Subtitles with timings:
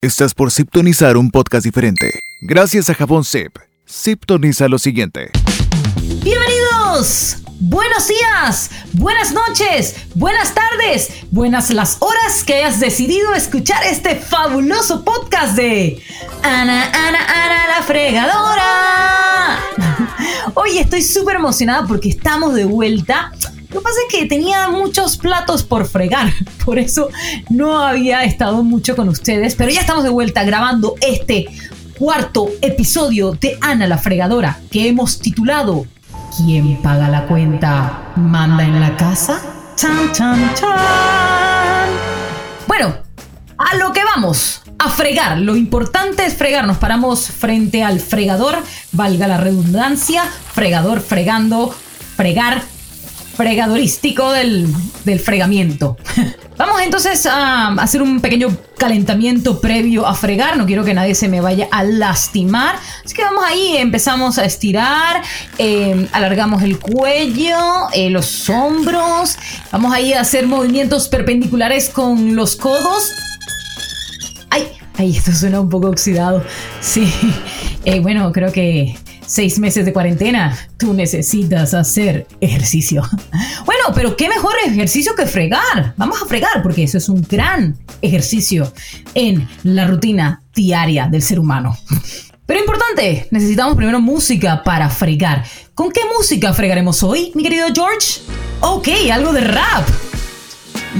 [0.00, 2.20] Estás por sintonizar un podcast diferente.
[2.42, 3.58] Gracias a Jabón Zip.
[3.84, 5.32] Sintoniza lo siguiente.
[6.22, 7.38] Bienvenidos.
[7.58, 15.04] Buenos días, buenas noches, buenas tardes, buenas las horas que hayas decidido escuchar este fabuloso
[15.04, 16.00] podcast de
[16.44, 19.58] Ana, Ana, Ana la fregadora.
[20.54, 23.32] Hoy estoy súper emocionada porque estamos de vuelta
[23.70, 26.32] lo que pasa es que tenía muchos platos por fregar,
[26.64, 27.08] por eso
[27.50, 31.46] no había estado mucho con ustedes, pero ya estamos de vuelta grabando este
[31.98, 35.86] cuarto episodio de Ana la Fregadora, que hemos titulado
[36.36, 38.12] ¿Quién paga la cuenta?
[38.16, 39.40] ¿Manda en la casa?
[39.76, 41.88] ¡Chan, chan, chan!
[42.66, 42.94] Bueno,
[43.56, 44.62] a lo que vamos.
[44.78, 45.38] A fregar.
[45.38, 46.64] Lo importante es fregar.
[46.64, 48.62] Nos paramos frente al fregador,
[48.92, 50.22] valga la redundancia.
[50.52, 51.74] Fregador, fregando,
[52.16, 52.62] fregar,
[53.38, 54.66] fregadorístico del,
[55.04, 55.96] del fregamiento.
[56.58, 60.56] Vamos entonces a hacer un pequeño calentamiento previo a fregar.
[60.56, 62.74] No quiero que nadie se me vaya a lastimar.
[63.04, 65.22] Así que vamos ahí, empezamos a estirar,
[65.56, 67.56] eh, alargamos el cuello,
[67.92, 69.38] eh, los hombros.
[69.70, 73.12] Vamos ahí a hacer movimientos perpendiculares con los codos.
[74.50, 76.42] Ay, ay, esto suena un poco oxidado.
[76.80, 77.08] Sí,
[77.84, 78.98] eh, bueno, creo que
[79.28, 83.02] seis meses de cuarentena, tú necesitas hacer ejercicio.
[83.64, 85.92] Bueno, pero qué mejor ejercicio que fregar.
[85.96, 88.72] Vamos a fregar porque eso es un gran ejercicio
[89.14, 91.76] en la rutina diaria del ser humano.
[92.46, 95.44] Pero importante, necesitamos primero música para fregar.
[95.74, 98.22] ¿Con qué música fregaremos hoy, mi querido George?
[98.60, 99.86] Ok, algo de rap.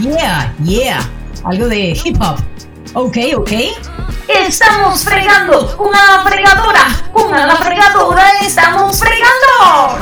[0.02, 1.10] Yeah, yeah.
[1.44, 2.38] Algo de hip hop.
[2.94, 3.52] Ok, ok.
[4.28, 9.98] Estamos fregando una fregadora, una la fregadora, estamos fregando.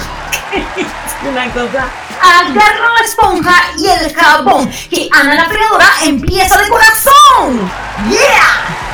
[1.30, 1.88] una cosa.
[2.22, 7.70] Agarra la esponja y el jabón, que Ana la fregadora empieza de corazón.
[8.08, 8.86] Yeah.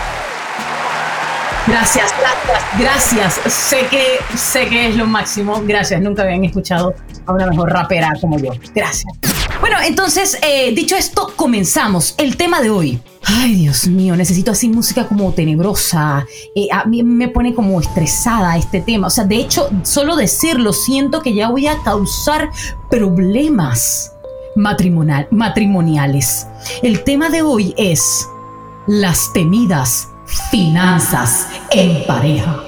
[1.66, 3.52] Gracias, gracias, gracias.
[3.52, 5.62] Sé que, sé que es lo máximo.
[5.64, 6.00] Gracias.
[6.00, 6.94] Nunca habían escuchado
[7.26, 8.52] a una mejor rapera como yo.
[8.74, 9.31] Gracias.
[9.62, 12.16] Bueno, entonces, eh, dicho esto, comenzamos.
[12.18, 13.00] El tema de hoy.
[13.22, 16.26] Ay, Dios mío, necesito así música como tenebrosa.
[16.56, 19.06] Eh, a mí me pone como estresada este tema.
[19.06, 22.50] O sea, de hecho, solo decirlo, siento que ya voy a causar
[22.90, 24.12] problemas
[24.56, 26.44] matrimonial, matrimoniales.
[26.82, 28.26] El tema de hoy es
[28.88, 30.08] las temidas
[30.50, 32.64] finanzas en pareja.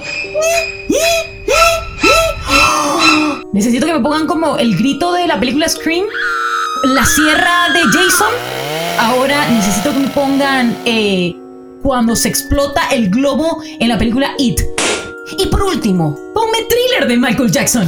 [3.51, 6.05] Necesito que me pongan como el grito de la película Scream,
[6.93, 8.33] la sierra de Jason.
[8.99, 11.35] Ahora necesito que me pongan eh,
[11.81, 14.61] cuando se explota el globo en la película It.
[15.37, 17.87] Y por último, ponme thriller de Michael Jackson.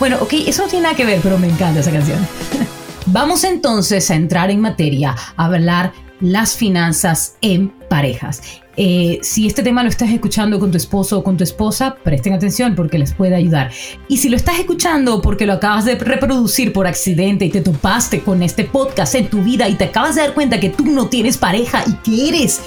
[0.00, 2.18] Bueno, ok, eso no tiene nada que ver, pero me encanta esa canción.
[3.06, 8.42] Vamos entonces a entrar en materia, a hablar las finanzas en parejas.
[8.76, 12.32] Eh, si este tema lo estás escuchando con tu esposo o con tu esposa, presten
[12.32, 13.70] atención porque les puede ayudar.
[14.08, 18.20] Y si lo estás escuchando porque lo acabas de reproducir por accidente y te topaste
[18.20, 21.08] con este podcast en tu vida y te acabas de dar cuenta que tú no
[21.08, 22.60] tienes pareja y que eres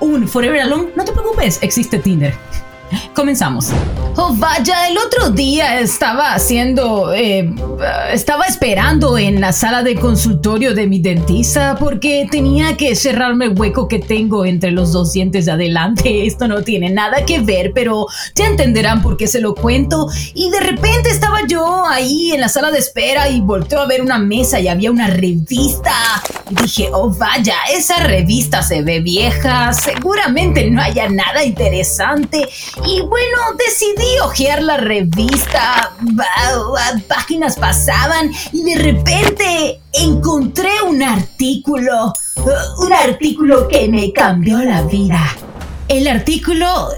[0.00, 2.34] un forever alone, no te preocupes, existe Tinder.
[3.14, 3.70] Comenzamos.
[4.16, 7.12] Oh, vaya, el otro día estaba haciendo...
[7.12, 7.52] Eh,
[8.12, 13.58] estaba esperando en la sala de consultorio de mi dentista porque tenía que cerrarme el
[13.58, 16.26] hueco que tengo entre los dos dientes de adelante.
[16.26, 20.08] Esto no tiene nada que ver, pero ya entenderán por qué se lo cuento.
[20.34, 24.00] Y de repente estaba yo ahí en la sala de espera y volteó a ver
[24.00, 25.92] una mesa y había una revista.
[26.50, 32.48] Dije, oh vaya, esa revista se ve vieja, seguramente no haya nada interesante.
[32.82, 35.92] Y bueno, decidí hojear la revista.
[37.08, 42.12] Páginas pasaban y de repente encontré un artículo.
[42.78, 45.20] Un artículo que me cambió la vida.
[45.88, 46.88] El artículo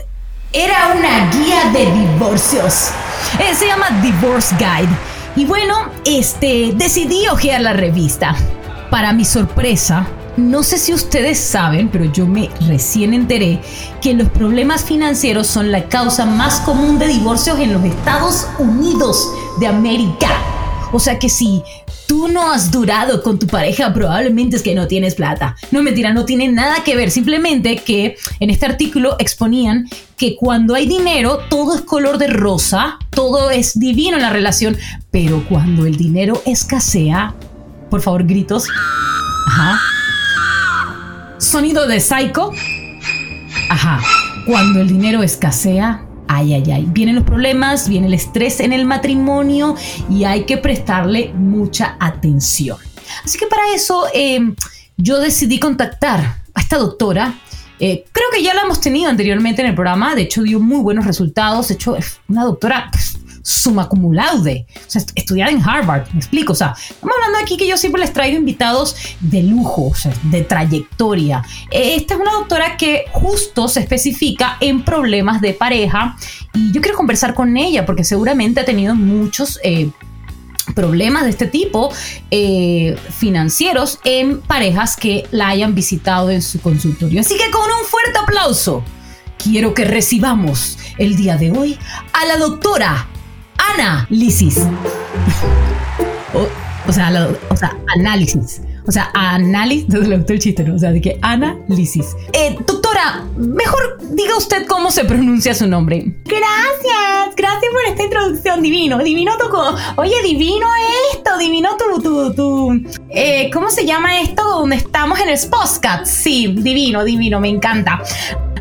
[0.53, 2.91] era una guía de divorcios.
[3.38, 4.88] Eh, se llama Divorce Guide.
[5.36, 8.34] Y bueno, este, decidí hojear la revista.
[8.91, 13.60] Para mi sorpresa, no sé si ustedes saben, pero yo me recién enteré
[14.02, 19.30] que los problemas financieros son la causa más común de divorcios en los Estados Unidos
[19.60, 20.28] de América.
[20.92, 21.62] O sea que si
[22.06, 25.56] tú no has durado con tu pareja, probablemente es que no tienes plata.
[25.71, 27.10] No mentira, no tiene nada que ver.
[27.10, 32.98] Simplemente que en este artículo exponían que cuando hay dinero, todo es color de rosa,
[33.10, 34.77] todo es divino en la relación,
[35.10, 37.34] pero cuando el dinero escasea,
[37.91, 38.66] por favor, gritos.
[39.48, 39.96] Ajá
[41.38, 42.53] Sonido de Psycho.
[43.71, 44.00] Ajá.
[44.47, 46.86] Cuando el dinero escasea, ay, ay, ay.
[46.88, 49.74] Vienen los problemas, viene el estrés en el matrimonio
[50.09, 52.78] y hay que prestarle mucha atención.
[53.24, 54.54] Así que para eso em,
[54.97, 56.21] yo decidí contactar
[56.54, 57.34] a esta doctora
[57.78, 60.80] Eh, creo que ya la hemos tenido anteriormente en el programa, de hecho dio muy
[60.80, 62.91] buenos resultados, de hecho es una doctora
[63.47, 67.57] suma cum laude, o sea, estudiada en Harvard, me explico, o sea, estamos hablando aquí
[67.57, 71.45] que yo siempre les traigo invitados de lujo, o sea, de trayectoria.
[71.71, 76.16] Esta es una doctora que justo se especifica en problemas de pareja
[76.54, 79.60] y yo quiero conversar con ella porque seguramente ha tenido muchos...
[79.63, 79.91] Eh,
[80.75, 81.93] problemas de este tipo
[82.33, 87.21] eh, financieros en parejas que la hayan visitado en su consultorio.
[87.21, 88.83] Así que con un fuerte aplauso,
[89.39, 91.78] quiero que recibamos el día de hoy
[92.13, 93.07] a la doctora
[93.74, 94.59] Ana Lisis.
[96.86, 98.60] o, sea, o sea, análisis.
[98.86, 100.77] O sea, análisis, no le gustó el chiste, ¿no?
[100.77, 102.16] O sea, de que análisis.
[102.33, 106.15] Eh, doctora, mejor diga usted cómo se pronuncia su nombre.
[106.24, 109.74] Gracias, gracias por esta introducción, divino, divino tocó.
[109.97, 110.69] Oye, divino
[111.12, 112.83] esto, divino tu, tu, tu.
[113.10, 116.07] Eh, ¿Cómo se llama esto donde estamos en el podcast?
[116.07, 118.01] Sí, divino, divino, me encanta.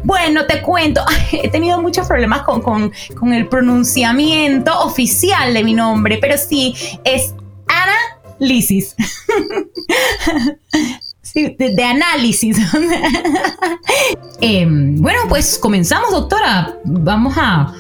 [0.06, 6.20] Bueno, te cuento, he tenido muchos problemas con, con, el pronunciamiento oficial de mi nombre,
[6.22, 7.34] pero sí, es
[7.68, 7.96] Ana
[8.40, 8.96] Lisis.
[11.34, 12.58] De, análisis.
[14.40, 16.78] Em, bueno, pues comenzamos, doctora.
[16.86, 17.74] Vamos a,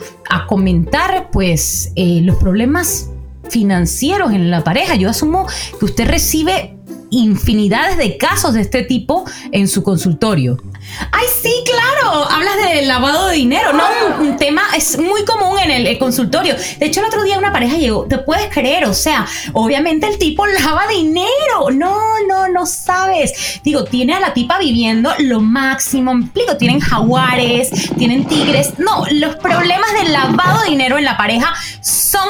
[0.49, 3.09] comentar, pues, eh, los problemas
[3.49, 4.95] financieros en la pareja.
[4.95, 5.47] Yo asumo
[5.79, 6.75] que usted recibe
[7.11, 9.23] infinidades de casos de este tipo
[9.53, 10.57] en su consultorio.
[11.11, 12.29] Ay, sí, claro.
[12.29, 13.83] Hablas de lavado de dinero, ¿no?
[14.19, 16.55] Un, tema es muy común en el, consultorio.
[16.77, 18.85] De hecho, el otro día una pareja llegó, ¿te puedes creer?
[18.85, 21.71] O sea, obviamente el tipo lava dinero.
[21.71, 21.97] No,
[22.27, 23.61] no, no sabes.
[23.63, 26.13] Digo, tiene a la tipa viviendo lo máximo.
[26.13, 28.77] Me explico, tienen jaguares, tienen tigres.
[28.77, 32.29] No, los problemas del lavado de dinero en la pareja son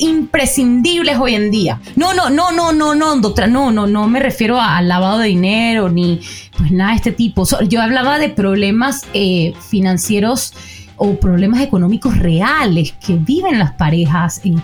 [0.00, 1.80] imprescindibles hoy en día.
[1.96, 5.28] No, no, no, no, no, no, doctora, no, no, no me refiero al lavado de
[5.28, 6.20] dinero ni
[6.56, 7.46] pues nada este tipo.
[7.68, 10.54] Yo hablaba de problemas eh, financieros
[10.96, 14.40] o problemas económicos reales que viven las parejas.
[14.44, 14.56] Y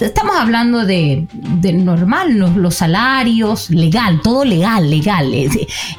[0.00, 1.26] estamos hablando de,
[1.74, 5.32] normal, los, salarios, legal, todo legal, legal.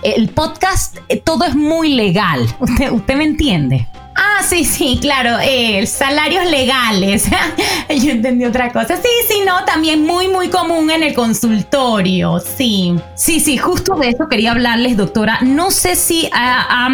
[0.03, 2.41] El podcast, eh, todo es muy legal.
[2.91, 3.87] usted me entiende?
[4.25, 7.25] Ah, sí, sí, claro, eh, salarios legales.
[7.89, 8.95] Yo entendí otra cosa.
[8.95, 12.95] Sí, sí, no, también muy, muy común en el consultorio, sí.
[13.15, 15.39] Sí, sí, justo de eso quería hablarles, doctora.
[15.41, 16.89] No sé si, ah,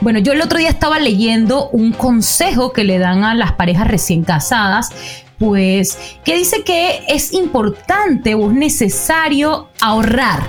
[0.00, 3.88] bueno, yo el otro día estaba leyendo un consejo que le dan a las parejas
[3.88, 4.90] recién casadas,
[5.38, 10.48] pues, que dice que es importante o es necesario ahorrar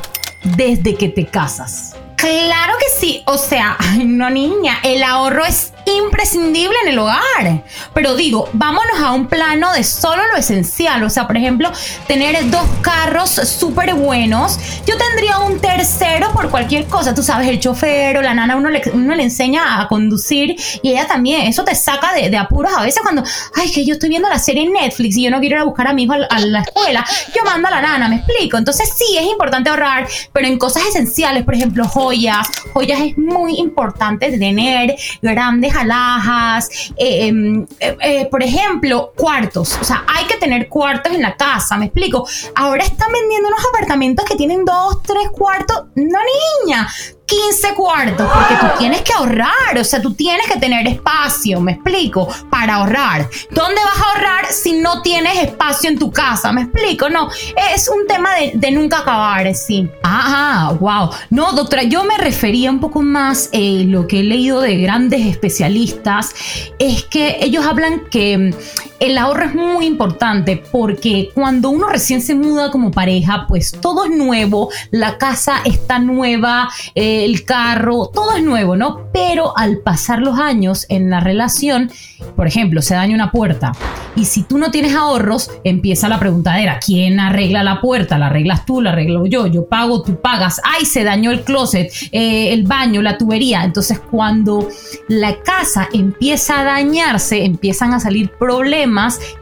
[0.56, 1.96] desde que te casas.
[2.22, 7.64] Claro que sí, o sea, ay, no niña, el ahorro es imprescindible en el hogar.
[7.94, 11.04] Pero digo, vámonos a un plano de solo lo esencial.
[11.04, 11.72] O sea, por ejemplo,
[12.08, 14.60] tener dos carros súper buenos.
[14.86, 17.14] Yo tendría un tercero por cualquier cosa.
[17.14, 20.92] Tú sabes, el chofer o la nana, uno le, uno le enseña a conducir y
[20.92, 21.48] ella también.
[21.48, 23.24] Eso te saca de, apuros a veces cuando,
[23.56, 25.66] ay, que yo estoy viendo la serie en Netflix y yo no quiero ir a
[25.66, 27.06] buscar a mi hijo a la escuela.
[27.36, 28.58] Yo mando a la nana, me explico.
[28.58, 32.48] Entonces sí, es importante ahorrar, pero en cosas esenciales, por ejemplo, joyas.
[32.74, 39.78] Joyas es muy importante tener grandes alhajas, eh, em, eh, eh, por ejemplo, cuartos.
[39.80, 42.28] O sea, hay que tener cuartos en la casa, me explico.
[42.56, 45.86] Ahora están vendiendo unos apartamentos que tienen dos, tres cuartos.
[45.96, 46.20] No,
[46.66, 46.88] niña,
[47.32, 51.74] 15 cuartos, porque tú tienes que ahorrar, o sea, tú tienes que tener espacio, me
[51.74, 53.30] explico, para ahorrar.
[53.52, 56.52] ¿Dónde vas a ahorrar si no tienes espacio en tu casa?
[56.52, 57.10] ¿Me explico?
[57.10, 57.30] No,
[57.74, 59.90] es un tema de, nunca acabar, sí.
[60.04, 61.12] Ah, wow.
[61.30, 65.26] No, doctora, yo me refería un poco más, eh, lo que he leído de grandes
[65.26, 66.36] especialistas,
[66.80, 68.54] es que ellos hablan que
[69.02, 74.06] el ahorro es muy importante porque cuando uno recién se muda como pareja, pues todo
[74.06, 79.08] es nuevo, la casa está nueva, el carro, todo es nuevo, ¿no?
[79.12, 81.92] Pero al pasar los años en la relación,
[82.36, 83.72] por ejemplo, se daña una puerta
[84.16, 88.20] y si tú no tienes ahorros, empieza la preguntadera, ¿quién arregla la puerta?
[88.20, 88.82] ¿La arreglas tú?
[88.82, 89.48] ¿La arreglo yo?
[89.48, 90.62] Yo pago, tú pagas.
[90.64, 93.64] ¡Ay, se dañó el closet, eh, el baño, la tubería!
[93.64, 94.68] Entonces cuando
[95.08, 98.91] la casa empieza a dañarse, empiezan a salir problemas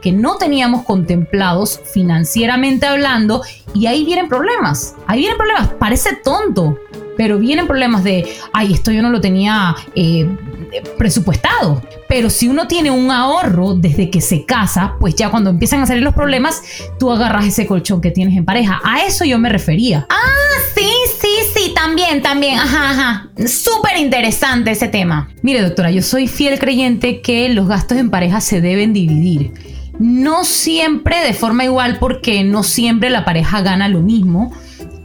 [0.00, 3.42] que no teníamos contemplados financieramente hablando
[3.74, 6.78] y ahí vienen problemas, ahí vienen problemas, parece tonto,
[7.16, 10.26] pero vienen problemas de, ay, esto yo no lo tenía eh,
[10.96, 11.82] presupuestado.
[12.08, 15.86] Pero si uno tiene un ahorro desde que se casa, pues ya cuando empiezan a
[15.86, 16.62] salir los problemas,
[16.98, 18.80] tú agarras ese colchón que tienes en pareja.
[18.84, 20.06] A eso yo me refería.
[20.08, 21.19] Ah, sí, sí,
[21.60, 22.58] sí, también, también.
[22.58, 23.28] Ajá, ajá.
[23.46, 25.28] Súper interesante ese tema.
[25.42, 29.52] Mire, doctora, yo soy fiel creyente que los gastos en pareja se deben dividir.
[29.98, 34.52] No siempre de forma igual porque no siempre la pareja gana lo mismo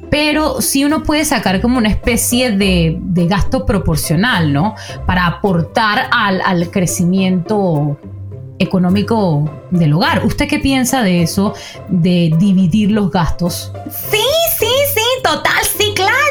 [0.07, 4.75] pero sí uno puede sacar como una especie de, gasto proporcional, ¿no?
[5.05, 7.99] Para aportar al, al crecimiento
[8.59, 10.25] económico del hogar.
[10.25, 11.53] ¿Usted qué piensa de eso,
[11.89, 13.73] de dividir los gastos?
[13.89, 14.23] Sí,
[14.57, 15.64] sí, sí, total,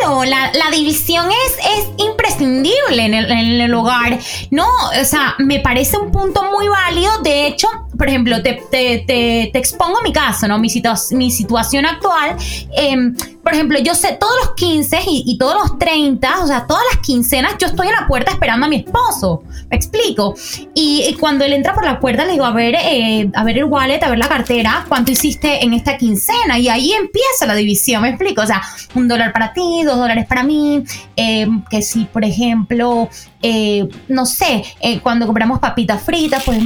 [0.05, 4.19] La, división es, es imprescindible en el, en el, hogar.
[4.51, 4.67] No,
[5.01, 7.19] o sea, me parece un punto muy válido.
[7.23, 10.59] De hecho, por ejemplo, te, te, te, expongo mi caso, ¿no?
[10.59, 10.69] Mi,
[11.13, 12.37] mi situación actual.
[12.77, 16.83] Em, por ejemplo, yo sé todos los 15 y, todos los 30, o sea, todas
[16.91, 19.43] las quincenas, yo estoy en la puerta esperando a mi esposo.
[19.71, 20.35] ¿Me explico?
[20.75, 23.65] Y, cuando él entra por la puerta, le digo, a ver, eh, a ver el
[23.65, 26.59] wallet, a ver la cartera, ¿cuánto hiciste en esta quincena?
[26.59, 28.41] Y ahí empieza la división, ¿me explico?
[28.41, 28.63] O sea,
[28.95, 30.83] un dólar para ti, dos dólares para mí.
[31.15, 33.11] Em, que si, por ejemplo,
[33.47, 36.63] eh, no sé, eh, cuando compramos papitas fritas, pues,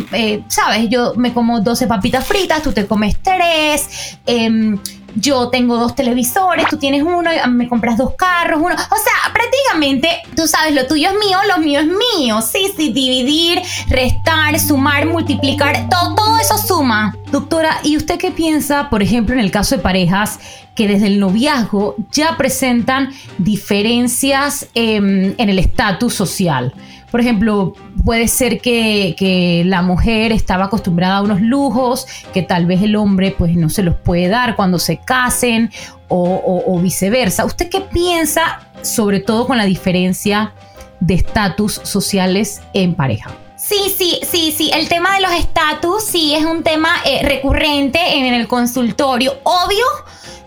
[0.46, 0.88] ¿sabes?
[0.88, 4.16] Yo me como 12 papitas fritas, tú te comes tres.
[4.26, 4.78] Em,
[5.14, 8.74] yo tengo dos televisores, tú tienes uno, me compras dos carros, uno.
[8.74, 12.40] O sea, prácticamente tú sabes, lo tuyo es mío, lo mío es mío.
[12.42, 17.16] Sí, sí, dividir, restar, sumar, multiplicar, todo, todo eso suma.
[17.32, 20.38] Doctora, ¿y usted qué piensa, por ejemplo, en el caso de parejas
[20.78, 26.72] que desde el noviazgo ya presentan diferencias em, en el estatus social?
[27.10, 32.80] Por ejemplo, puede ser que, la mujer estaba acostumbrada a unos lujos que tal vez
[32.80, 35.72] el hombre pues no se los puede dar cuando se casen
[36.06, 37.44] o, viceversa.
[37.44, 40.52] ¿Usted qué piensa sobre todo con la diferencia
[41.00, 43.32] de estatus sociales en pareja?
[43.56, 44.70] Sí, sí, sí, sí.
[44.72, 49.34] El tema de los estatus sí es un tema eh, recurrente en el consultorio.
[49.42, 49.84] Obvio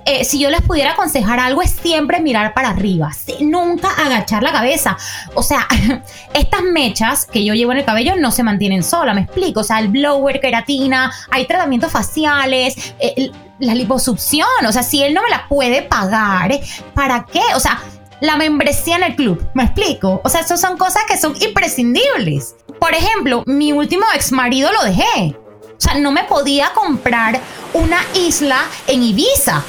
[0.05, 4.51] eh, si yo les pudiera aconsejar algo es siempre mirar para arriba, nunca agachar la
[4.51, 4.97] cabeza.
[5.33, 5.67] O sea,
[6.33, 9.61] estas mechas que yo llevo en el cabello no se mantienen solas, me explico.
[9.61, 14.47] O sea, el blower, queratina, hay tratamientos faciales, eh, la liposucción.
[14.67, 16.59] O sea, si él no me la puede pagar,
[16.93, 17.41] ¿para qué?
[17.55, 17.79] O sea,
[18.21, 20.21] la membresía en el club, me explico.
[20.23, 22.55] O sea, esas son cosas que son imprescindibles.
[22.79, 25.35] Por ejemplo, mi último ex marido lo dejé.
[25.81, 27.41] O sea, no me podía comprar
[27.73, 29.63] una isla en Ibiza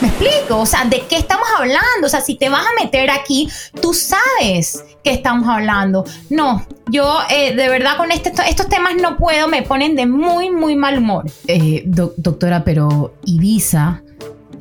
[0.00, 0.60] ¿Me explico?
[0.60, 2.06] O sea, ¿de qué estamos hablando?
[2.06, 3.48] O sea, si te vas a meter aquí,
[3.80, 6.04] tú sabes que estamos hablando.
[6.30, 10.50] No, yo eh, de verdad con este, estos temas no puedo, me ponen de muy,
[10.50, 11.24] muy mal humor.
[11.48, 14.02] Eh, doctora, pero Ibiza,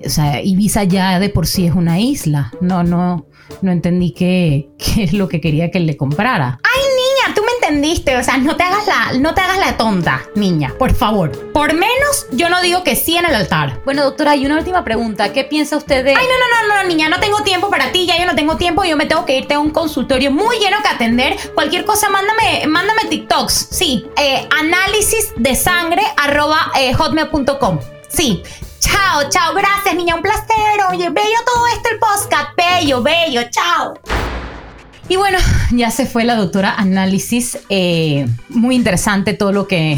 [0.04, 2.52] o sea, Ibiza ya de por sí es una isla.
[2.60, 3.28] No, no,
[3.62, 6.60] no entendí qué, qué es lo que quería que le comprara.
[6.64, 7.36] ¡Ay, niña!
[7.36, 8.18] Tú me entendiste.
[8.18, 10.74] O sea, no te hagas la, no te hagas la tonta, niña.
[10.78, 11.32] Por favor.
[11.52, 13.82] Por menos, yo no digo que sí en el altar.
[13.86, 15.34] Bueno, doctora, y una última pregunta.
[15.34, 16.12] ¿Qué piensa usted de.?
[16.12, 17.10] Ay, no, no, no, no, niña.
[17.10, 18.06] No tengo tiempo para ti.
[18.06, 18.84] Ya yo no tengo tiempo.
[18.84, 21.38] Yo me tengo que irte a un consultorio muy lleno que atender.
[21.54, 23.68] Cualquier cosa, mándame, mándame TikToks.
[23.72, 24.06] Sí.
[24.18, 27.80] Eh, análisis de sangre arroba eh, hotmail.com.
[28.08, 28.42] Sí,
[28.80, 30.56] Chao, chao, gracias niña, un placer.
[30.90, 33.96] Oye, bello todo esto el podcast, bello, bello, chao.
[35.10, 35.38] Y bueno,
[35.72, 37.60] ya se fue la doctora Análisis.
[37.70, 39.98] Eh, muy interesante todo lo que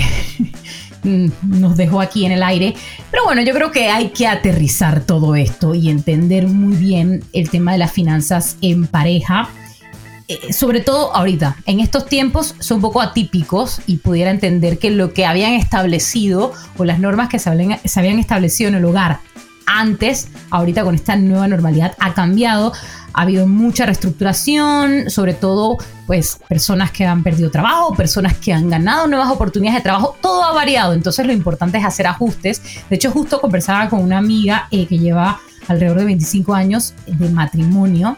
[1.03, 2.75] nos dejó aquí en el aire.
[3.09, 7.49] Pero bueno, yo creo que hay que aterrizar todo esto y entender muy bien el
[7.49, 9.49] tema de las finanzas en pareja
[10.29, 14.91] eh, sobre todo ahorita, en estos tiempos son un poco atípicos y pudiera entender que
[14.91, 17.49] lo que habían establecido o las normas que se
[17.83, 19.21] se habían establecido en el hogar
[19.65, 22.73] antes, ahorita con esta nueva normalidad ha cambiado,
[23.13, 28.69] ha habido mucha reestructuración, sobre todo pues personas que han perdido trabajo, personas que han
[28.69, 32.61] ganado nuevas oportunidades de trabajo, todo ha variado, entonces lo importante es hacer ajustes.
[32.89, 37.29] De hecho, justo conversaba con una amiga eh, que lleva alrededor de 25 años de
[37.29, 38.17] matrimonio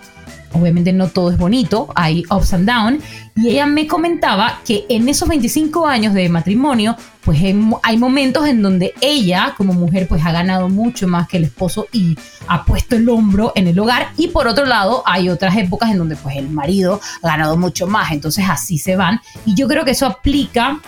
[0.53, 3.03] obviamente no todo es bonito, hay ups and downs,
[3.35, 7.39] y ella me comentaba que en esos 25 años de matrimonio, pues
[7.83, 11.87] hay momentos en donde ella como mujer pues ha ganado mucho más que el esposo
[11.91, 12.17] y
[12.47, 15.97] ha puesto el hombro en el hogar, y por otro lado hay otras épocas en
[15.97, 19.85] donde pues el marido ha ganado mucho más, entonces así se van, y yo creo
[19.85, 20.79] que eso aplica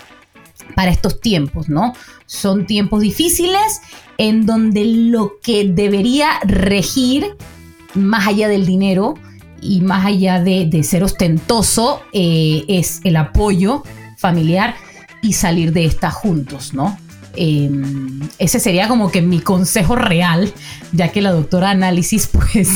[0.76, 1.94] para estos tiempos, ¿no?
[2.26, 3.82] Son tiempos difíciles
[4.18, 7.36] en donde lo que debería regir
[7.94, 9.16] más allá del dinero,
[9.64, 13.84] y más allá de, ser ostentoso, eh, es el apoyo
[14.18, 14.76] familiar
[15.22, 16.98] y salir de esta juntos, ¿no?
[17.36, 20.54] Em, ese sería como que mi consejo real,
[20.92, 22.70] ya que la doctora Análisis, pues,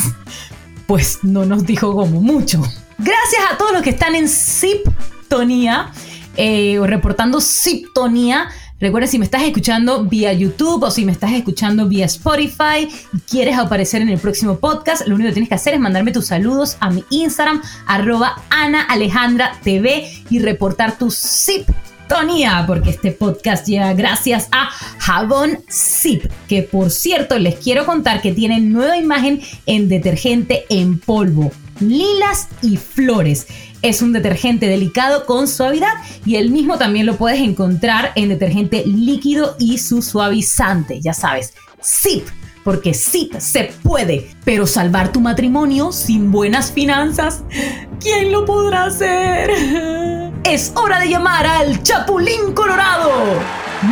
[0.87, 2.61] pues no nos dijo como mucho.
[2.97, 5.91] Gracias a todos los que están en Ziptonía,
[6.35, 11.87] eh, reportando Ziptonía Recuerda si me estás escuchando vía YouTube o si me estás escuchando
[11.87, 15.73] vía Spotify y quieres aparecer en el próximo podcast, lo único que tienes que hacer
[15.73, 21.67] es mandarme tus saludos a mi Instagram, arroba Ana Alejandra y reportar tu zip
[22.07, 24.69] sintonía, porque este podcast llega gracias a
[24.99, 30.99] Jabón Zip, que por cierto les quiero contar que tiene nueva imagen en detergente en
[30.99, 33.47] polvo, lilas y flores.
[33.81, 35.93] Es un detergente delicado con suavidad
[36.25, 41.53] y el mismo también lo puedes encontrar en detergente líquido y su suavizante, ya sabes,
[41.83, 42.27] Zip
[42.67, 47.43] porque sí se puede, pero salvar tu matrimonio sin buenas finanzas,
[48.01, 49.49] ¿quién lo podrá hacer?
[50.43, 53.09] Es hora de llamar al Chapulín Colorado.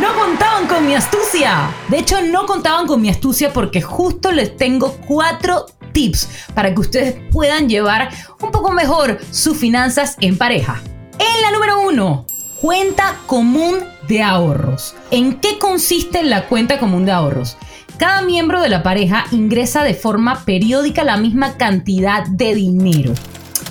[0.00, 1.70] No contaban con mi astucia.
[1.88, 5.66] De hecho, no contaban con mi astucia porque justo les tengo cuatro
[5.96, 8.10] tips para que ustedes puedan llevar
[8.42, 10.82] un poco mejor sus finanzas en pareja.
[11.18, 12.26] En la número uno,
[12.60, 14.94] cuenta común de ahorros.
[15.10, 17.56] ¿En qué consiste la cuenta común de ahorros?
[17.96, 23.14] Cada miembro de la pareja ingresa de forma periódica la misma cantidad de dinero.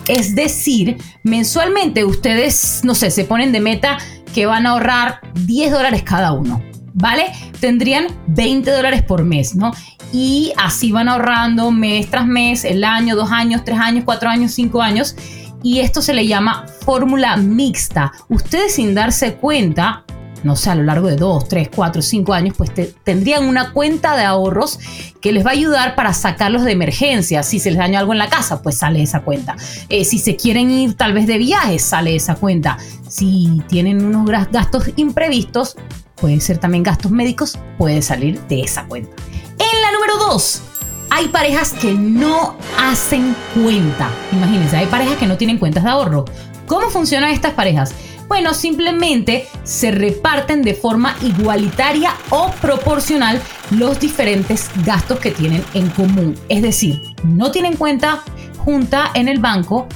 [0.08, 4.00] Es decir, mensualmente ustedes, no sé, se ponen de meta
[4.34, 6.64] que van a ahorrar 10 dólares cada uno.
[6.98, 7.26] ¿Vale?
[7.60, 9.74] Tendrían 20 dólares por mes, ¿no?
[10.14, 14.54] Y así van ahorrando mes tras mes, el año, dos años, tres años, cuatro años,
[14.54, 15.14] cinco años.
[15.62, 18.14] Y esto se le llama fórmula mixta.
[18.30, 20.06] Ustedes sin darse cuenta
[20.46, 22.70] no sé, a lo largo de dos, tres, cuatro, cinco años, pues
[23.04, 24.80] tendrían una cuenta de ahorros
[25.20, 27.42] que les va a ayudar para sacarlos de emergencia.
[27.42, 29.56] Si se les dañó algo en la casa, pues sale esa cuenta.
[29.90, 32.78] Eh, si se quieren ir tal vez de viajes, sale esa cuenta.
[33.10, 35.78] Si tienen unos gastos imprevistos,
[36.16, 39.16] puede ser también gastos médicos, puede salir de esa cuenta.
[39.58, 40.62] En la número dos,
[41.10, 44.10] hay parejas que no hacen cuenta.
[44.32, 46.26] Imagínense, hay parejas que no tienen cuentas de ahorro.
[46.68, 47.94] ¿Cómo funcionan estas parejas?
[48.28, 55.90] Bueno, simplemente se reparten de forma igualitaria o proporcional los diferentes gastos que tienen en
[55.90, 56.36] común.
[56.50, 58.24] Es decir, no tienen cuenta
[58.58, 59.88] junta en el banco,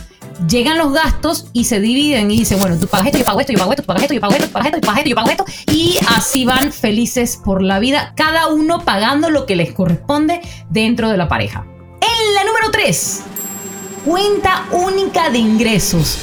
[0.48, 3.54] llegan los gastos y se dividen y dicen, bueno, tú pagas esto, yo pago esto,
[3.54, 5.16] yo pago esto, tú pagas esto, yo pago esto, tú pagas yo pago esto, yo
[5.16, 5.46] pago esto.
[5.72, 11.10] Y así van felices por la vida, cada uno pagando lo que les corresponde dentro
[11.10, 11.66] de la pareja.
[12.02, 13.22] En la número 3,
[14.06, 16.18] cuenta única de ingresos.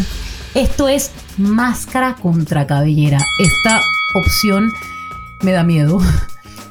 [0.54, 3.18] Esto es máscara contra cabellera.
[3.38, 3.80] Esta
[4.14, 4.72] opción
[5.42, 6.00] me da miedo.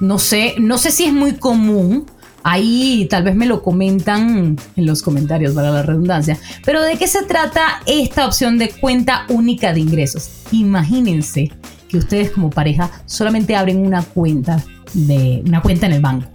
[0.02, 2.08] No sé, no sé si es muy común.
[2.44, 6.38] Ahí tal vez me lo comentan en los comentarios, para la redundancia.
[6.66, 10.30] Pero ¿de qué se trata esta opción de cuenta única de ingresos?
[10.52, 11.52] Imagínense
[11.88, 16.30] que ustedes como pareja solamente abren una cuenta de una cuenta en el banco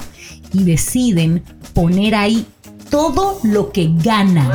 [0.52, 1.42] y deciden
[1.74, 2.46] poner ahí
[2.90, 4.50] todo lo que ganan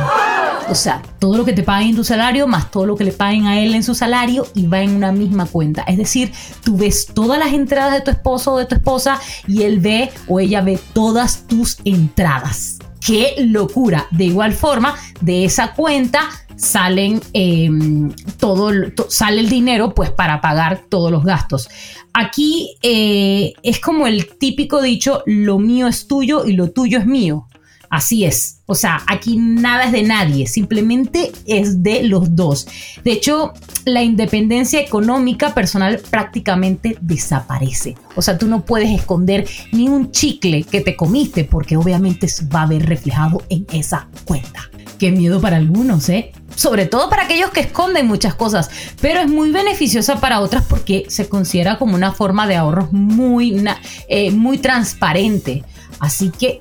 [0.68, 3.12] o sea, todo lo que te paguen en tu salario más todo lo que le
[3.12, 5.82] paguen a él en su salario y va en una misma cuenta.
[5.82, 6.32] Es decir,
[6.64, 10.10] tú ves todas las entradas de tu esposo o de tu esposa y él ve
[10.28, 12.78] o ella ve todas tus entradas.
[13.04, 14.06] ¡Qué locura!
[14.12, 18.70] De igual forma, de esa cuenta salen em, todo,
[19.08, 21.68] sale el dinero pues para pagar todos los gastos.
[22.12, 27.06] Aquí eh, es como el típico dicho, lo mío es tuyo y lo tuyo es
[27.06, 27.48] mío.
[27.92, 28.62] Así es.
[28.64, 32.66] O sea, aquí nada es de nadie, simplemente es de los dos.
[33.04, 33.52] De hecho,
[33.84, 37.94] la independencia económica personal prácticamente desaparece.
[38.16, 42.62] O sea, tú no puedes esconder ni un chicle que te comiste porque obviamente va
[42.62, 44.70] a ver reflejado en esa cuenta.
[44.98, 46.32] Qué miedo para algunos, ¿eh?
[46.56, 48.70] Sobre todo para aquellos que esconden muchas cosas,
[49.02, 53.62] pero es muy beneficiosa para otras porque se considera como una forma de ahorro muy,
[54.08, 55.62] eh, muy transparente.
[55.98, 56.60] Así que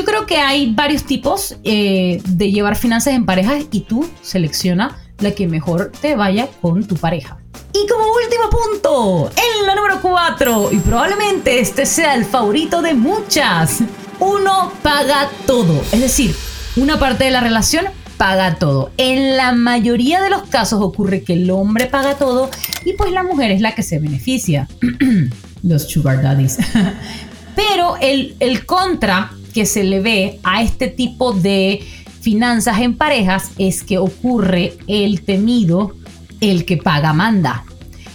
[0.00, 4.96] yo creo que hay varios tipos eh, de llevar finanzas en pareja y tú selecciona
[5.18, 7.36] la que mejor te vaya con tu pareja.
[7.74, 12.94] Y como último punto, en la número 4, y probablemente este sea el favorito de
[12.94, 13.80] muchas,
[14.20, 15.82] uno paga todo.
[15.92, 16.34] Es decir,
[16.76, 17.84] una parte de la relación
[18.16, 18.92] paga todo.
[18.96, 22.50] En la mayoría de los casos ocurre que el hombre paga todo
[22.86, 24.66] y pues la mujer es la que se beneficia.
[25.62, 26.56] los sugar daddies.
[27.54, 31.80] Pero el, el contra que se le ve a este tipo de
[32.20, 35.94] finanzas en parejas es que ocurre el temido,
[36.40, 37.64] el que paga manda.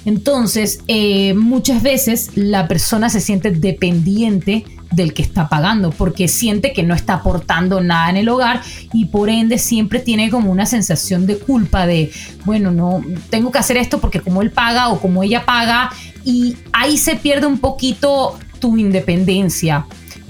[0.06, 6.72] Entonces, eh, muchas veces la persona se siente dependiente del que está pagando porque siente
[6.72, 8.62] que no está aportando nada en el hogar
[8.94, 12.12] y por ende siempre tiene como una sensación de culpa de,
[12.46, 15.92] bueno, no, tengo que hacer esto porque como él paga o como ella paga
[16.24, 19.86] y ahí se pierde un poquito tu independencia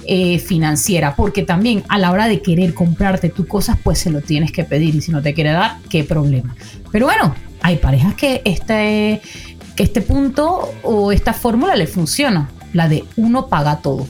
[0.08, 4.22] eh, financiera, porque también a la hora de querer comprarte tus cosas, pues se lo
[4.22, 6.56] tienes que pedir y si no te quiere dar, qué problema.
[6.91, 9.22] Pero bueno, hay parejas que este,
[9.76, 14.08] que este punto o esta fórmula le funciona, la de uno paga todo.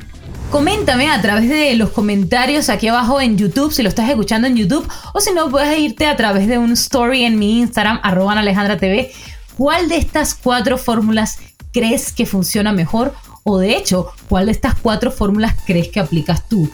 [0.52, 4.56] Coméntame a través de los comentarios aquí abajo en YouTube, si lo estás escuchando en
[4.56, 8.34] YouTube, o si no, puedes irte a través de un story en mi Instagram, arroba
[8.34, 8.78] Alejandra
[9.58, 11.40] ¿cuál de estas cuatro fórmulas
[11.74, 13.14] crees que funciona mejor?
[13.48, 16.68] O de hecho, ¿cuál de estas cuatro fórmulas crees que aplicas tú?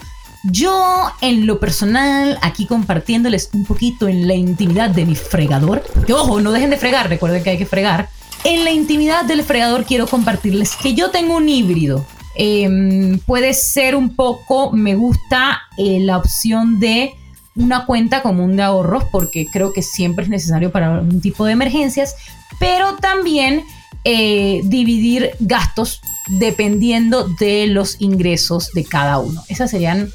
[0.45, 6.13] Yo, en lo personal, aquí compartiéndoles un poquito en la intimidad de mi fregador, que
[6.13, 8.09] ojo, no dejen de fregar, recuerden que hay que fregar.
[8.45, 12.05] En la intimidad del fregador quiero compartirles que yo tengo un híbrido.
[12.35, 17.13] Em, puede ser un poco, me gusta eh, la opción de
[17.53, 21.51] una cuenta común de ahorros porque creo que siempre es necesario para algún tipo de
[21.51, 22.15] emergencias,
[22.59, 23.65] pero también
[24.05, 29.43] eh, dividir gastos dependiendo de los ingresos de cada uno.
[29.47, 30.11] Esas serían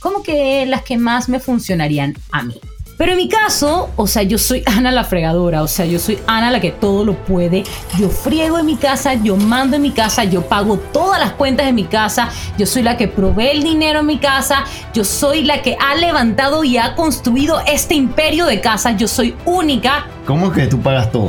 [0.00, 2.60] como que las que más me funcionarían a mí.
[2.96, 6.18] Pero en mi caso, o sea, yo soy Ana la fregadora, o sea, yo soy
[6.26, 7.64] Ana la que todo lo puede.
[7.98, 11.66] Yo friego en mi casa, yo mando en mi casa, yo pago todas las cuentas
[11.66, 15.42] de mi casa, yo soy la que provee el dinero en mi casa, yo soy
[15.42, 20.06] la que ha levantado y ha construido este imperio de casa, yo soy única.
[20.24, 21.26] ¿Cómo que tú pagas todo?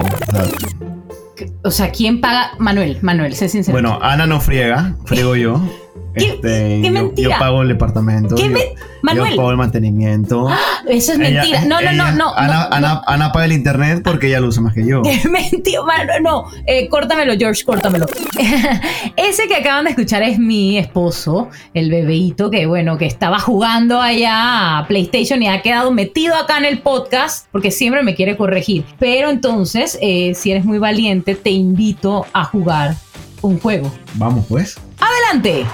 [1.91, 2.52] ¿Quién paga?
[2.60, 3.74] Manuel, Manuel, sé sincero.
[3.74, 5.62] Bueno, Ana no friega, friego yo.
[6.15, 7.30] ¿Qué, Este, qué yo- mentira?
[7.32, 8.36] Yo, pago el departamento.
[8.36, 8.58] ¿Qué yo,
[9.01, 9.36] Manuel.
[9.36, 10.47] pago el mantenimiento.
[10.88, 11.62] Eso es Ella- mentira.
[11.65, 12.34] No, no, ella- no, no.
[12.36, 15.01] Ana, no, Ana- Ana paga el internet porque ella lo usa más que yo.
[15.04, 18.06] Qué mentira, mano, no, eh, córtamelo, George, córtamelo.
[19.15, 24.01] Ese que acaban de escuchar es mi esposo, el bebeíto que, bueno, que estaba jugando
[24.01, 28.36] allá a PlayStation y ha quedado metido acá en el podcast porque siempre me quiere
[28.38, 28.86] corregir.
[28.99, 32.95] Pero entonces, eh, si eres muy valiente, te invito a jugar
[33.41, 33.91] un juego.
[34.15, 34.78] Vamos pues.
[34.99, 35.65] Adelante.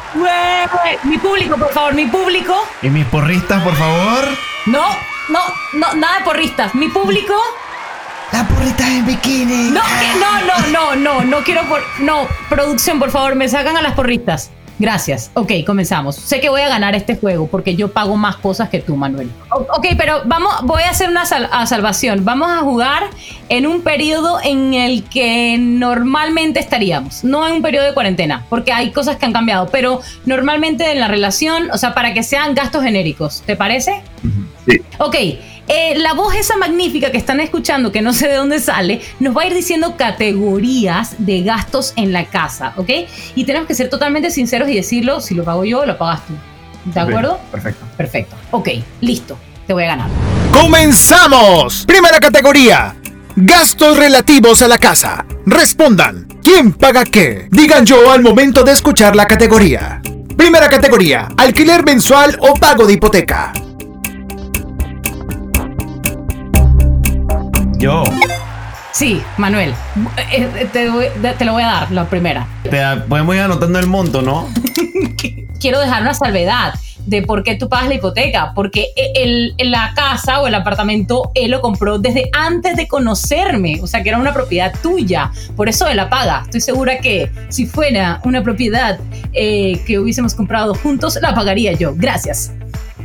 [1.04, 2.56] Mi público, por favor, mi público.
[2.82, 4.26] Y mis porristas, por favor.
[4.66, 4.86] No,
[5.30, 5.40] no,
[5.74, 6.74] no, nada de porristas.
[6.76, 7.34] Mi público.
[8.32, 9.72] La porrita en bikini.
[9.72, 11.84] No, que- no, no, no, no, no quiero por.
[12.00, 14.52] No, producción, por favor, me sacan a las porristas.
[14.82, 15.30] Gracias.
[15.36, 16.16] Ok, comenzamos.
[16.16, 19.30] Sé que voy a ganar este juego porque yo pago más cosas que tú, Manuel.
[19.52, 22.26] Ok, pero vamos, voy a hacer una sal- a salvación.
[22.26, 23.04] Vamos a jugar
[23.50, 27.24] en un periodo en el que normalmente estaríamos.
[27.24, 31.00] No en un periodo de cuarentena, porque hay cosas que han cambiado, pero normalmente en
[31.00, 33.44] la relación, o sea, para que sean gastos genéricos.
[33.46, 34.02] ¿Te parece?
[34.68, 34.82] Sí.
[34.98, 35.16] Ok,
[35.72, 39.36] eh, la voz esa magnífica que están escuchando, que no sé de dónde sale, nos
[39.36, 42.90] va a ir diciendo categorías de gastos en la casa, ¿ok?
[43.36, 46.34] Y tenemos que ser totalmente sinceros y decirlo, si lo pago yo lo pagas tú.
[46.86, 47.40] ¿De acuerdo?
[47.52, 47.86] Perfecto.
[47.96, 48.36] Perfecto.
[48.52, 49.38] Ok, listo.
[49.66, 50.10] Te voy a ganar.
[50.52, 51.86] ¡Comenzamos!
[51.86, 52.96] Primera categoría.
[53.36, 55.26] Gastos relativos a la casa.
[55.46, 56.28] Respondan.
[56.44, 57.48] ¿Quién paga qué?
[57.50, 60.02] Digan yo al momento de escuchar la categoría.
[60.36, 61.30] Primera categoría.
[61.38, 63.54] Alquiler mensual o pago de hipoteca.
[67.82, 68.04] Yo.
[68.92, 69.74] Sí, Manuel.
[70.32, 72.46] eh, eh, Te, lo voy a dar, la primera.
[72.64, 74.48] Te podemos ir anotando el monto, ¿no?
[75.60, 76.74] quiero dejar una salvedad
[77.06, 81.32] de por qué tú pagas la hipoteca, porque el, el- la casa o el apartamento
[81.34, 85.68] él lo compró desde antes de conocerme, o sea que era una propiedad tuya, por
[85.70, 86.42] eso él la paga.
[86.46, 89.00] Estoy segura que si fuera una propiedad
[89.34, 91.94] eh, que hubiésemos comprado juntos, la pagaría yo.
[91.96, 92.52] Gracias.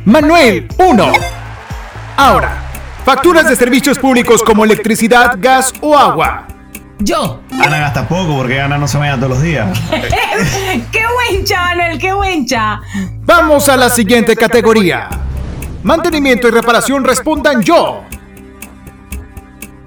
[0.05, 1.11] Manuel, 1.
[2.17, 2.63] Ahora,
[3.07, 6.45] facturas de servicios públicos como electricidad, gas o agua.
[6.99, 7.41] Yo.
[7.53, 9.79] Ana gasta poco porque Ana no se baña todos los días.
[10.91, 11.97] ¡Qué buencha, Manuel!
[11.99, 12.81] ¡Qué buencha!
[13.21, 15.07] Vamos a la siguiente categoría.
[15.83, 18.03] Mantenimiento y reparación respondan yo.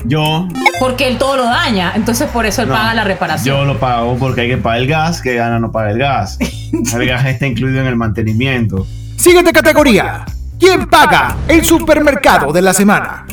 [0.06, 0.48] Yo.
[0.78, 3.54] Porque él todo lo daña, entonces por eso él no, paga la reparación.
[3.54, 6.38] Yo lo pago porque hay que pagar el gas, que Ana no paga el gas.
[6.72, 8.87] El gas está incluido en el mantenimiento.
[9.16, 10.24] Siguiente categoría.
[10.61, 13.25] ¿Quién paga el supermercado de la semana?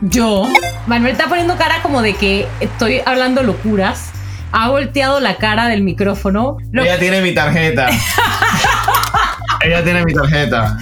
[0.00, 0.46] Yo.
[0.86, 4.10] Manuel está poniendo cara como de que estoy hablando locuras.
[4.52, 6.58] Ha volteado la cara del micrófono.
[6.70, 7.88] Lo- Ella tiene mi tarjeta.
[9.64, 10.76] Ella tiene mi tarjeta.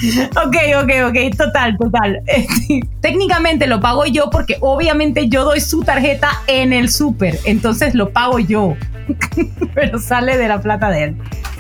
[0.45, 2.21] Ok, ok, ok, total, total.
[3.01, 8.11] Técnicamente lo pago yo porque obviamente yo doy su tarjeta en el súper, entonces lo
[8.11, 8.75] pago yo.
[9.75, 11.17] Pero sale de la plata de él.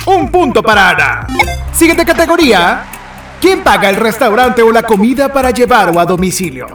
[0.06, 1.26] Un punto para Ana.
[1.72, 2.82] Siguiente categoría.
[3.40, 6.66] ¿Quién paga el restaurante o la comida para llevar o a domicilio?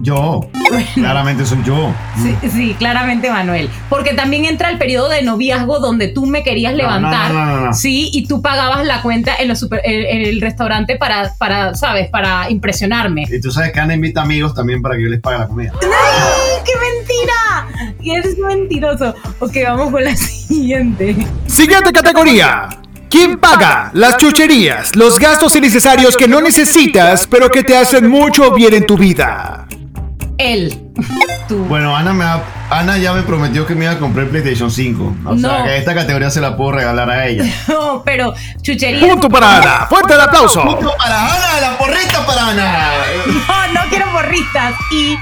[0.00, 0.50] Yo.
[0.94, 1.94] Claramente soy yo.
[2.20, 3.70] Sí, sí, claramente Manuel.
[3.88, 7.32] Porque también entra el periodo de noviazgo donde tú me querías No, levantar.
[7.32, 7.72] no, no, no, no.
[7.72, 12.08] Sí, y tú pagabas la cuenta en, los super- el restaurante para, para, ¿sabes?
[12.10, 13.22] Para impresionarme.
[13.30, 15.72] Y tú sabes que Ana invita amigos también para que yo les pague la comida.
[15.80, 17.94] ¡Ay, qué mentira!
[18.02, 19.14] Y eres mentiroso.
[19.38, 21.16] Ok, vamos con la siguiente.
[21.46, 22.68] Siguiente categoría.
[23.14, 28.52] ¿Quién paga las chucherías, los gastos innecesarios que no necesitas, pero que te hacen mucho
[28.52, 29.68] bien en tu vida?
[30.36, 30.82] Él.
[31.48, 31.58] Tú.
[31.66, 34.68] Bueno, Ana, me ha- Ana ya me prometió que me iba a comprar el PlayStation
[34.68, 35.16] 5.
[35.26, 37.44] O sea, que esta categoría se la puedo regalar a ella.
[37.68, 39.06] No, pero chuchería.
[39.08, 39.86] Punto para Ana.
[39.88, 40.64] Fuerte el aplauso.
[40.64, 41.60] ¡Punto para Ana!
[41.60, 42.88] ¡La porrita para Ana!
[43.28, 44.74] No, no quiero porristas.
[44.90, 45.16] Y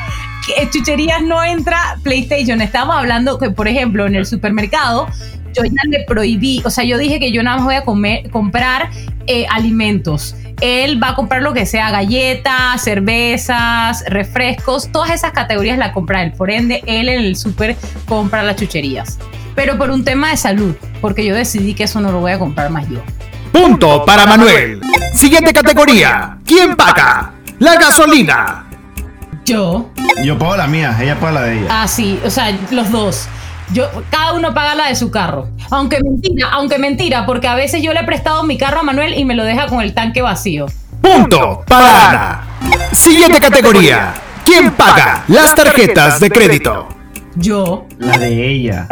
[0.47, 2.63] que chucherías no entra PlayStation.
[2.63, 5.09] Estamos hablando que, por ejemplo, en el supermercado,
[5.57, 8.31] yo ya le prohibí, o sea, yo dije que yo nada más voy a comer,
[8.31, 8.91] comprar
[9.27, 10.35] eh, alimentos.
[10.61, 16.23] Él va a comprar lo que sea, galletas, cervezas, refrescos, todas esas categorías la compra
[16.23, 16.33] él.
[16.33, 19.19] Por ende, él en el super compra las chucherías.
[19.55, 22.39] Pero por un tema de salud, porque yo decidí que eso no lo voy a
[22.39, 23.03] comprar más yo.
[23.53, 24.81] Punto para Manuel.
[25.13, 26.39] Siguiente categoría.
[26.47, 27.33] ¿Quién paga?
[27.59, 28.67] La gasolina.
[29.45, 29.91] Yo.
[30.25, 31.83] Yo pago la mía, ella paga la de ella.
[31.83, 33.29] Ah, sí, o sea, los dos.
[33.73, 35.49] Yo, cada uno paga la de su carro.
[35.71, 39.19] Aunque mentira, aunque mentira, porque a veces yo le he prestado mi carro a Manuel
[39.19, 40.67] y me lo deja con el tanque vacío.
[41.01, 42.45] Punto para Ana.
[42.93, 44.15] Siguiente categoría.
[44.45, 46.89] ¿Quién paga las tarjetas de crédito?
[47.37, 47.87] Yo.
[47.99, 48.87] La de ella.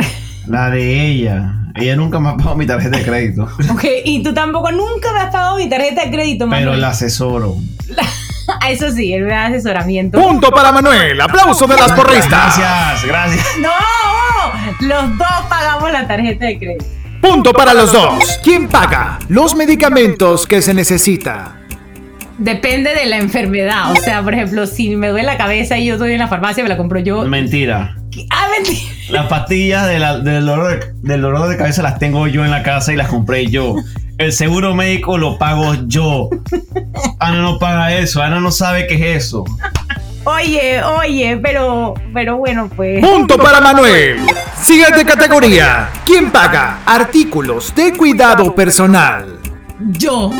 [0.46, 1.54] La de ella.
[1.74, 3.48] Ella nunca me ha pagado mi tarjeta de crédito.
[3.70, 6.68] Ok, y tú tampoco nunca me has pagado mi tarjeta de crédito, Manuel.
[6.70, 7.56] Pero la asesoro.
[8.68, 10.20] Eso sí, da asesoramiento.
[10.20, 11.20] Punto para Manuel.
[11.20, 12.58] Aplauso de las porristas.
[12.58, 13.46] Gracias, gracias.
[13.60, 14.09] ¡No!
[14.80, 16.84] Los dos pagamos la tarjeta de crédito.
[17.20, 18.40] Punto para los dos.
[18.42, 21.56] ¿Quién paga los medicamentos que se necesita?
[22.38, 23.92] Depende de la enfermedad.
[23.92, 26.62] O sea, por ejemplo, si me duele la cabeza y yo estoy en la farmacia,
[26.62, 27.22] me la compro yo.
[27.26, 27.94] Mentira.
[28.30, 28.80] Ah, mentira.
[29.10, 32.50] Las pastillas de la- del, dolor de, del dolor de cabeza las tengo yo en
[32.50, 33.74] la casa y las compré yo.
[34.16, 36.30] El seguro médico lo pago yo.
[37.18, 38.22] Ana no paga eso.
[38.22, 39.44] Ana no sabe qué es eso.
[40.24, 43.04] Oye, oye, pero, pero bueno, pues.
[43.04, 44.18] Punto para Manuel.
[44.60, 45.88] Siguiente categoría.
[46.04, 49.38] ¿Quién paga artículos de cuidado personal?
[49.92, 50.30] Yo.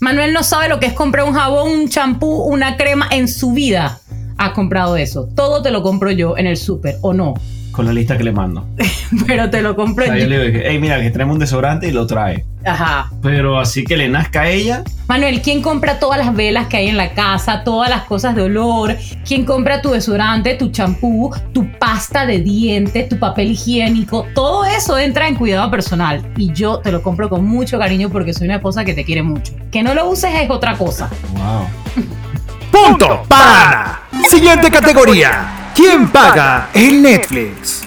[0.00, 3.52] Manuel no sabe lo que es comprar un jabón, un champú, una crema en su
[3.52, 4.00] vida.
[4.36, 5.28] Ha comprado eso.
[5.34, 7.34] Todo te lo compro yo en el súper, ¿o no?
[7.74, 8.68] Con la lista que le mando.
[9.26, 11.88] Pero te lo compro O sea, yo le dije, hey, mira, que traemos un desodorante
[11.88, 12.44] y lo trae.
[12.64, 13.10] Ajá.
[13.20, 16.88] Pero así que le nazca a ella, Manuel, ¿quién compra todas las velas que hay
[16.88, 18.96] en la casa, todas las cosas de olor?
[19.26, 24.26] ¿Quién compra tu desodorante, tu champú, tu pasta de dientes, tu papel higiénico?
[24.34, 28.32] Todo eso entra en cuidado personal y yo te lo compro con mucho cariño porque
[28.32, 29.52] soy una esposa que te quiere mucho.
[29.70, 31.10] Que no lo uses es otra cosa.
[31.32, 32.04] wow.
[32.70, 34.04] Punto para.
[34.30, 35.63] Siguiente categoría.
[35.74, 37.86] ¿Quién paga el Netflix?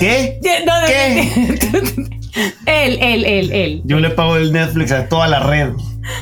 [0.00, 0.38] ¿Qué?
[0.66, 2.10] No, no, ¿Qué?
[2.64, 3.82] Él, él, él, él.
[3.84, 5.72] Yo le pago el Netflix a toda la red,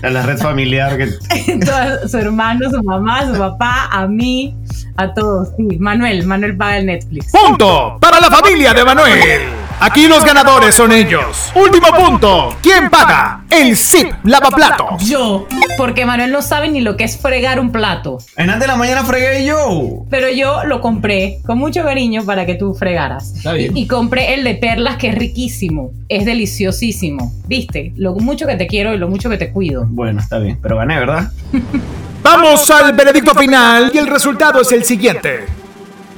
[0.03, 0.97] a la red familiar.
[0.97, 1.11] Que...
[2.09, 4.57] Su hermano, su mamá, su papá, a mí,
[4.97, 5.51] a todos.
[5.59, 7.31] Sí, Manuel, Manuel paga el Netflix.
[7.31, 9.68] Punto para la familia de Manuel.
[9.81, 11.53] Aquí los ganadores son ellos.
[11.55, 12.57] Último punto.
[12.61, 15.05] ¿Quién paga el zip lavaplatos?
[15.09, 18.19] Yo, porque Manuel no sabe ni lo que es fregar un plato.
[18.37, 20.05] En antes de la mañana fregué yo.
[20.11, 23.37] Pero yo lo compré con mucho cariño para que tú fregaras.
[23.37, 23.77] Está bien.
[23.77, 25.93] Y, y compré el de perlas que es riquísimo.
[26.09, 27.33] Es deliciosísimo.
[27.47, 27.93] ¿Viste?
[27.97, 29.87] Lo mucho que te quiero y lo mucho que te cuido.
[29.89, 31.31] Bueno, está bien, pero gané, ¿verdad?
[32.23, 35.47] Vamos al veredicto final y el resultado es el siguiente.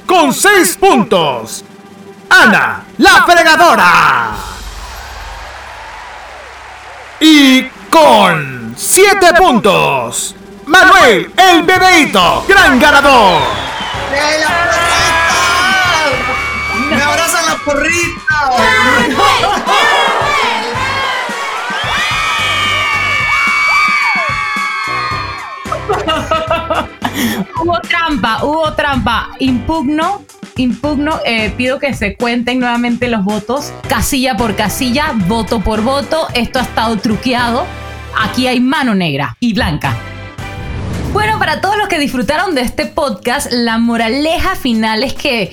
[0.07, 1.63] Con seis puntos.
[2.33, 4.31] Ana, la fregadora.
[7.19, 10.33] Y con siete puntos.
[10.65, 13.41] Manuel, el bebeito, gran ganador.
[16.89, 18.21] ¡Me abrazan la porrita!
[27.61, 29.29] Hubo trampa, hubo trampa.
[29.39, 30.23] Impugno,
[30.57, 31.19] impugno.
[31.25, 36.27] eh, pido que se cuenten nuevamente los votos, casilla por casilla, voto por voto.
[36.33, 37.65] Esto ha estado truqueado.
[38.17, 39.95] Aquí hay mano negra y blanca.
[41.13, 45.51] Bueno, para todos los que disfrutaron de este podcast, la moraleja final es que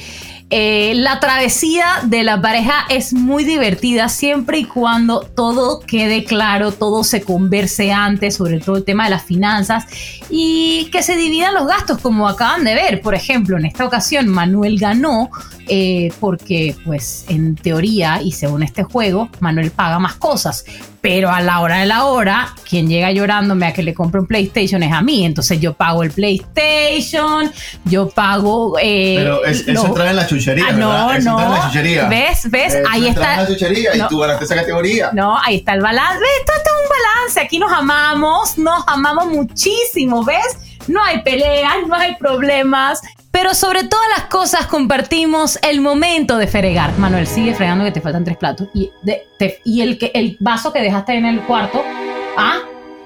[0.50, 6.72] eh, la travesía de la pareja es muy divertida siempre y cuando todo quede claro,
[6.72, 9.84] todo se converse antes, sobre todo el tema de las finanzas
[10.30, 13.02] y que se dividan los gastos como acaban de ver.
[13.02, 15.30] Por ejemplo, en esta ocasión Manuel ganó
[15.68, 20.64] eh, porque pues en teoría y según este juego Manuel paga más cosas.
[21.00, 24.26] Pero a la hora de la hora, quien llega llorándome a que le compre un
[24.26, 25.24] PlayStation es a mí.
[25.24, 27.52] Entonces yo pago el PlayStation,
[27.84, 28.76] yo pago...
[28.80, 30.88] eh, Pero es- eso los- entra en la chuchería, Ah, ¿verdad?
[31.08, 31.38] no, Eso no.
[31.40, 32.04] entra en la chuchería.
[32.08, 32.50] ¿Ves?
[32.50, 32.74] ¿Ves?
[32.74, 33.34] Eso Ahí está.
[33.34, 34.04] en la chuchería No.
[34.04, 35.11] y tú ganaste esa categoría.
[35.12, 36.18] No, ahí está el balance.
[36.18, 36.28] ¿Ves?
[36.40, 37.40] Esto, esto es un balance.
[37.40, 40.56] Aquí nos amamos, nos amamos muchísimo, ¿ves?
[40.88, 43.00] No hay peleas, no hay problemas.
[43.40, 46.98] Pero sobre todas las cosas compartimos el momento de fregar.
[46.98, 48.66] Manuel, sigue fregando que te faltan tres platos.
[48.74, 51.85] Y, de- te- y el, que, el vaso que dejaste en el cuarto.
[52.37, 52.57] ¿Ah?